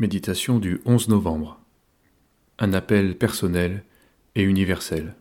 Méditation 0.00 0.58
du 0.58 0.80
11 0.86 1.10
novembre. 1.10 1.60
Un 2.58 2.72
appel 2.72 3.18
personnel 3.18 3.84
et 4.34 4.42
universel. 4.42 5.14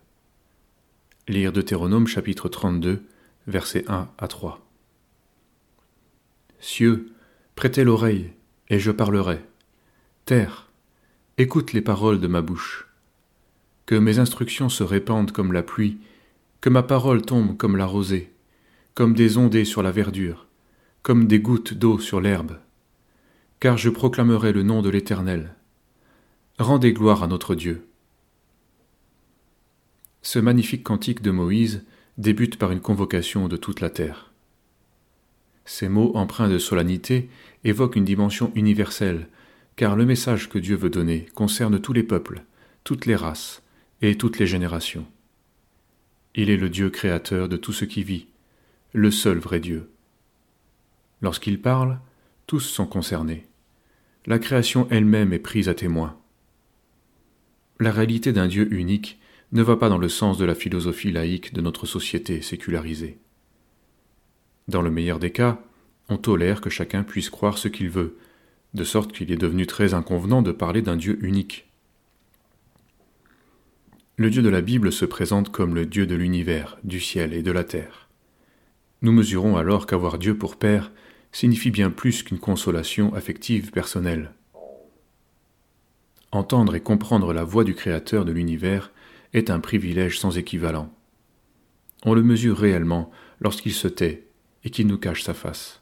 Lire 1.27 1.51
Deutéronome 1.51 2.07
chapitre 2.07 2.47
32, 2.47 3.03
versets 3.45 3.83
1 3.89 4.07
à 4.17 4.27
3. 4.29 4.65
Cieux, 6.61 7.07
prêtez 7.55 7.83
l'oreille, 7.83 8.31
et 8.69 8.79
je 8.79 8.91
parlerai. 8.91 9.41
Terre, 10.23 10.69
écoute 11.37 11.73
les 11.73 11.81
paroles 11.81 12.21
de 12.21 12.27
ma 12.27 12.41
bouche. 12.41 12.87
Que 13.85 13.95
mes 13.95 14.17
instructions 14.19 14.69
se 14.69 14.83
répandent 14.83 15.33
comme 15.33 15.51
la 15.51 15.61
pluie, 15.61 15.97
que 16.61 16.69
ma 16.69 16.83
parole 16.83 17.21
tombe 17.21 17.57
comme 17.57 17.75
la 17.75 17.85
rosée, 17.85 18.31
comme 18.93 19.13
des 19.13 19.37
ondées 19.37 19.65
sur 19.65 19.83
la 19.83 19.91
verdure, 19.91 20.47
comme 21.03 21.27
des 21.27 21.41
gouttes 21.41 21.73
d'eau 21.73 21.99
sur 21.99 22.21
l'herbe 22.21 22.59
car 23.59 23.77
je 23.77 23.89
proclamerai 23.89 24.53
le 24.53 24.63
nom 24.63 24.81
de 24.81 24.89
l'Éternel. 24.89 25.53
Rendez 26.59 26.93
gloire 26.93 27.23
à 27.23 27.27
notre 27.27 27.55
Dieu. 27.55 27.85
Ce 30.21 30.39
magnifique 30.39 30.83
cantique 30.83 31.21
de 31.21 31.31
Moïse 31.31 31.85
débute 32.17 32.57
par 32.57 32.71
une 32.71 32.79
convocation 32.79 33.47
de 33.47 33.57
toute 33.57 33.81
la 33.81 33.89
terre. 33.89 34.31
Ces 35.65 35.89
mots 35.89 36.15
empreints 36.15 36.49
de 36.49 36.57
solennité 36.57 37.29
évoquent 37.63 37.97
une 37.97 38.05
dimension 38.05 38.51
universelle, 38.55 39.27
car 39.75 39.95
le 39.95 40.05
message 40.05 40.49
que 40.49 40.59
Dieu 40.59 40.75
veut 40.75 40.89
donner 40.89 41.27
concerne 41.35 41.79
tous 41.79 41.93
les 41.93 42.03
peuples, 42.03 42.43
toutes 42.83 43.05
les 43.05 43.15
races 43.15 43.61
et 44.01 44.17
toutes 44.17 44.39
les 44.39 44.47
générations. 44.47 45.05
Il 46.33 46.49
est 46.49 46.57
le 46.57 46.69
Dieu 46.69 46.89
créateur 46.89 47.49
de 47.49 47.57
tout 47.57 47.73
ce 47.73 47.85
qui 47.85 48.03
vit, 48.03 48.27
le 48.93 49.11
seul 49.11 49.37
vrai 49.37 49.59
Dieu. 49.59 49.89
Lorsqu'il 51.21 51.61
parle, 51.61 51.99
tous 52.47 52.61
sont 52.61 52.87
concernés 52.87 53.48
la 54.29 54.37
création 54.37 54.87
elle-même 54.91 55.33
est 55.33 55.39
prise 55.39 55.69
à 55.69 55.73
témoin. 55.73 56.15
La 57.79 57.91
réalité 57.91 58.31
d'un 58.31 58.47
Dieu 58.47 58.71
unique 58.71 59.19
ne 59.51 59.63
va 59.63 59.75
pas 59.75 59.89
dans 59.89 59.97
le 59.97 60.07
sens 60.07 60.37
de 60.37 60.45
la 60.45 60.53
philosophie 60.53 61.11
laïque 61.11 61.51
de 61.51 61.61
notre 61.61 61.87
société 61.87 62.43
sécularisée. 62.43 63.17
Dans 64.67 64.83
le 64.83 64.91
meilleur 64.91 65.17
des 65.17 65.31
cas, 65.31 65.59
on 66.09 66.17
tolère 66.17 66.61
que 66.61 66.69
chacun 66.69 67.01
puisse 67.01 67.31
croire 67.31 67.57
ce 67.57 67.67
qu'il 67.67 67.89
veut, 67.89 68.17
de 68.75 68.83
sorte 68.83 69.13
qu'il 69.13 69.31
est 69.31 69.35
devenu 69.35 69.65
très 69.65 69.95
inconvenant 69.95 70.43
de 70.43 70.51
parler 70.51 70.83
d'un 70.83 70.95
Dieu 70.95 71.17
unique. 71.25 71.67
Le 74.15 74.29
Dieu 74.29 74.43
de 74.43 74.49
la 74.49 74.61
Bible 74.61 74.91
se 74.91 75.05
présente 75.05 75.51
comme 75.51 75.73
le 75.73 75.87
Dieu 75.87 76.05
de 76.05 76.13
l'univers, 76.13 76.77
du 76.83 76.99
ciel 76.99 77.33
et 77.33 77.41
de 77.41 77.51
la 77.51 77.63
terre. 77.63 78.09
Nous 79.01 79.11
mesurons 79.11 79.57
alors 79.57 79.87
qu'avoir 79.87 80.19
Dieu 80.19 80.37
pour 80.37 80.57
Père 80.57 80.91
signifie 81.31 81.71
bien 81.71 81.91
plus 81.91 82.23
qu'une 82.23 82.39
consolation 82.39 83.13
affective 83.13 83.71
personnelle. 83.71 84.33
Entendre 86.31 86.75
et 86.75 86.81
comprendre 86.81 87.33
la 87.33 87.43
voix 87.43 87.63
du 87.63 87.73
Créateur 87.73 88.25
de 88.25 88.31
l'univers 88.31 88.91
est 89.33 89.49
un 89.49 89.59
privilège 89.59 90.19
sans 90.19 90.37
équivalent. 90.37 90.93
On 92.05 92.13
le 92.13 92.23
mesure 92.23 92.57
réellement 92.57 93.11
lorsqu'il 93.39 93.73
se 93.73 93.87
tait 93.87 94.27
et 94.63 94.69
qu'il 94.69 94.87
nous 94.87 94.97
cache 94.97 95.23
sa 95.23 95.33
face. 95.33 95.81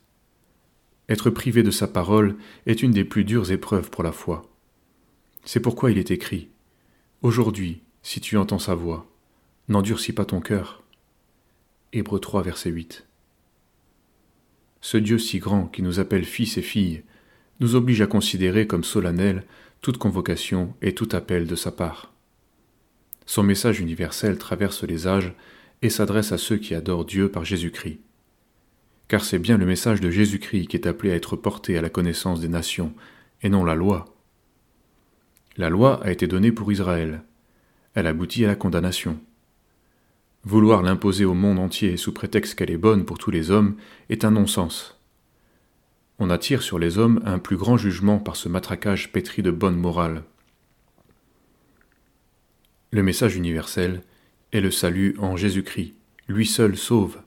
Être 1.09 1.30
privé 1.30 1.64
de 1.64 1.72
sa 1.72 1.88
parole 1.88 2.36
est 2.66 2.84
une 2.84 2.92
des 2.92 3.06
plus 3.06 3.23
dures 3.23 3.52
épreuves 3.52 3.90
pour 3.90 4.03
la 4.03 4.12
foi. 4.12 4.50
C'est 5.45 5.62
pourquoi 5.62 5.92
il 5.92 5.98
est 5.98 6.12
écrit 6.12 6.50
Aujourd'hui, 7.22 7.81
si 8.03 8.20
tu 8.20 8.38
entends 8.38 8.59
sa 8.59 8.75
voix, 8.75 9.09
n'endurcis 9.70 10.14
pas 10.14 10.25
ton 10.25 10.42
cœur. 10.42 10.84
Hébreux 11.94 12.20
3, 12.20 12.44
verset 12.44 12.70
8 12.70 13.08
ce 14.88 14.96
Dieu 14.96 15.18
si 15.18 15.40
grand 15.40 15.66
qui 15.66 15.82
nous 15.82 16.00
appelle 16.00 16.24
fils 16.24 16.58
et 16.58 16.62
filles, 16.62 17.04
nous 17.60 17.76
oblige 17.76 18.00
à 18.00 18.08
considérer 18.08 18.68
comme 18.68 18.86
solennel 18.86 19.44
toute 19.82 19.98
convocation 19.98 20.74
et 20.82 20.96
tout 20.96 21.10
appel 21.12 21.46
de 21.46 21.58
sa 21.58 21.74
part. 21.74 22.14
Son 23.26 23.44
message 23.44 23.81
universel 23.81 24.38
traverse 24.38 24.86
les 24.86 25.06
âges 25.06 25.34
et 25.81 25.90
s'adresse 25.90 26.31
à 26.31 26.38
ceux 26.38 26.56
qui 26.56 26.74
adorent 26.74 27.03
Dieu 27.03 27.30
par 27.30 27.44
Jésus-Christ. 27.44 28.00
Car 29.09 29.26
c'est 29.26 29.40
bien 29.40 29.58
le 29.58 29.66
message 29.66 30.00
de 30.00 30.09
Jésus-Christ 30.09 30.68
qui 30.68 30.78
est 30.78 30.88
appelé 30.88 31.12
à 31.12 31.16
être 31.16 31.36
porté 31.36 31.78
à 31.78 31.81
la 31.81 31.90
connaissance 31.90 32.40
des 32.40 32.47
nations, 32.47 32.94
et 33.42 33.50
non 33.50 33.66
la 33.66 33.76
loi. 33.76 34.06
La 35.58 35.68
loi 35.68 36.02
a 36.02 36.12
été 36.12 36.28
donnée 36.28 36.53
pour 36.53 36.72
Israël. 36.72 37.24
Elle 37.94 38.08
aboutit 38.08 38.46
à 38.46 38.47
la 38.47 38.56
condamnation. 38.56 39.20
Vouloir 40.47 40.81
l'imposer 40.81 41.25
au 41.25 41.34
monde 41.34 41.59
entier 41.59 41.97
sous 41.97 42.13
prétexte 42.13 42.56
qu'elle 42.56 42.72
est 42.72 42.78
bonne 42.78 43.03
pour 43.03 43.18
tous 43.18 43.31
les 43.31 43.52
hommes 43.52 43.75
est 44.08 44.24
un 44.24 44.31
non-sens. 44.31 44.97
On 46.19 46.30
attire 46.30 46.62
sur 46.62 46.80
les 46.80 46.97
hommes 46.97 47.22
un 47.25 47.38
plus 47.38 47.58
grand 47.58 47.75
jugement 47.75 48.18
par 48.18 48.38
ce 48.38 48.47
matraquage 48.47 49.12
pétri 49.12 49.41
de 49.41 49.52
bonne 49.52 49.75
morale. 49.75 50.24
Le 52.91 53.03
message 53.03 53.35
universel 53.35 54.03
est 54.53 54.62
le 54.62 54.72
salut 54.72 55.18
en 55.19 55.35
Jésus-Christ, 55.35 55.96
lui 56.30 56.46
seul 56.46 56.78
sauve. 56.78 57.18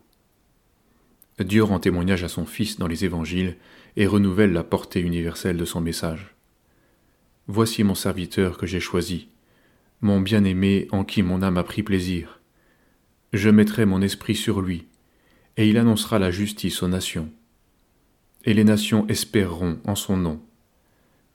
Dieu 1.39 1.63
rend 1.63 1.79
témoignage 1.79 2.25
à 2.25 2.29
son 2.29 2.47
Fils 2.47 2.79
dans 2.79 2.89
les 2.89 3.05
évangiles 3.05 3.59
et 3.97 4.07
renouvelle 4.07 4.55
la 4.55 4.65
portée 4.65 5.01
universelle 5.01 5.59
de 5.59 5.67
son 5.67 5.83
message. 5.83 6.35
Voici 7.49 7.85
mon 7.85 7.95
serviteur 7.95 8.57
que 8.57 8.67
j'ai 8.67 8.81
choisi, 8.81 9.29
mon 10.01 10.23
bien-aimé 10.23 10.89
en 10.91 11.05
qui 11.05 11.23
mon 11.23 11.43
âme 11.43 11.59
a 11.59 11.65
pris 11.65 11.83
plaisir. 11.83 12.40
Je 13.33 13.49
mettrai 13.49 13.87
mon 13.87 14.03
esprit 14.03 14.35
sur 14.35 14.61
lui, 14.61 14.89
et 15.57 15.69
il 15.69 15.79
annoncera 15.79 16.19
la 16.19 16.31
justice 16.31 16.83
aux 16.83 16.89
nations. 16.89 17.31
Et 18.45 18.55
les 18.55 18.65
nations 18.65 19.07
espéreront 19.07 19.79
en 19.85 19.95
son 19.95 20.17
nom. 20.17 20.41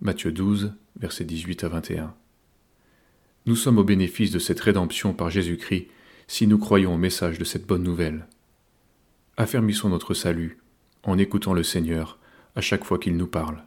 Matthieu 0.01 0.31
12, 0.31 0.73
versets 0.99 1.23
18 1.23 1.63
à 1.63 1.69
21. 1.69 2.13
Nous 3.45 3.55
sommes 3.55 3.77
au 3.77 3.83
bénéfice 3.83 4.31
de 4.31 4.39
cette 4.39 4.59
rédemption 4.59 5.13
par 5.13 5.29
Jésus-Christ 5.29 5.87
si 6.27 6.47
nous 6.47 6.57
croyons 6.57 6.95
au 6.95 6.97
message 6.97 7.37
de 7.37 7.43
cette 7.43 7.65
bonne 7.65 7.83
nouvelle. 7.83 8.27
Affermissons 9.37 9.89
notre 9.89 10.13
salut 10.13 10.57
en 11.03 11.17
écoutant 11.17 11.53
le 11.53 11.63
Seigneur 11.63 12.19
à 12.55 12.61
chaque 12.61 12.83
fois 12.83 12.97
qu'il 12.99 13.15
nous 13.15 13.27
parle. 13.27 13.63